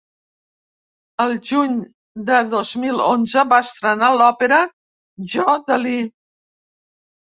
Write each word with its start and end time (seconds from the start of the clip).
El 1.25 1.33
juny 1.49 1.75
de 2.31 2.41
dos 2.55 2.73
mil 2.87 3.05
onze 3.11 3.47
va 3.55 3.63
estrenar 3.69 4.13
l’òpera 4.19 4.63
‘Jo, 5.39 5.49
Dalí’. 5.73 5.99